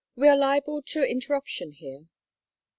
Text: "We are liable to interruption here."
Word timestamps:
"We 0.15 0.27
are 0.29 0.35
liable 0.35 0.81
to 0.81 1.03
interruption 1.03 1.73
here." 1.73 2.07